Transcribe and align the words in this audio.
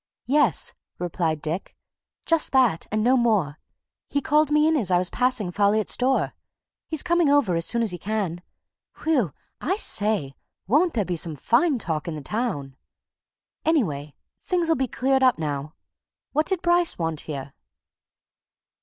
"Yes," 0.25 0.73
replied 0.97 1.43
Dick. 1.43 1.75
"Just 2.25 2.53
that 2.53 2.87
and 2.91 3.03
no 3.03 3.15
more. 3.15 3.59
He 4.09 4.19
called 4.19 4.51
me 4.51 4.67
in 4.67 4.75
as 4.75 4.89
I 4.89 4.97
was 4.97 5.11
passing 5.11 5.51
Folliot's 5.51 5.95
door. 5.95 6.33
He's 6.87 7.03
coming 7.03 7.29
over 7.29 7.53
as 7.53 7.67
soon 7.67 7.83
as 7.83 7.91
he 7.91 7.99
can. 7.99 8.41
Whew! 9.03 9.31
I 9.59 9.75
say, 9.75 10.33
won't 10.65 10.95
there 10.95 11.05
be 11.05 11.15
some 11.17 11.35
fine 11.35 11.77
talk 11.77 12.07
in 12.07 12.15
the 12.15 12.21
town! 12.23 12.77
Anyway, 13.63 14.15
things'll 14.41 14.73
be 14.73 14.87
cleared 14.87 15.21
up 15.21 15.37
now. 15.37 15.75
What 16.31 16.47
did 16.47 16.63
Bryce 16.63 16.97
want 16.97 17.19
here?" 17.29 17.53